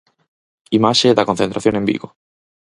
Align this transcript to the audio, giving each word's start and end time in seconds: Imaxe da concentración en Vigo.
Imaxe 0.77 1.15
da 1.17 1.27
concentración 1.29 1.73
en 1.77 1.85
Vigo. 1.89 2.07